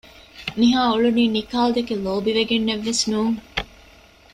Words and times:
ނިހާ 0.59 0.79
އުޅުނީ 0.93 1.23
ނިކާލްދެކެ 1.35 1.95
ލޯބިވެގެނެއްވެސް 2.05 3.03
ނޫން 3.11 3.37